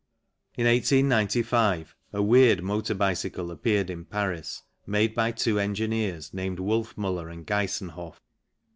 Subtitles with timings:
[0.57, 7.31] In 1895 a weird motor bicycle appeared in Paris, made by two engineers named Wolfmuller
[7.31, 8.19] and Geisenhof.